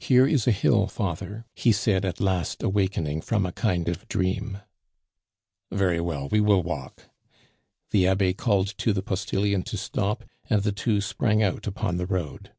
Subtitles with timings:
[0.00, 4.58] "Here is a hill, father," he said at last awakening from a kind of dream.
[5.70, 7.04] "Very well, we will walk."
[7.92, 12.06] The Abbe called to the postilion to stop, and the two sprang out upon the
[12.06, 12.52] road.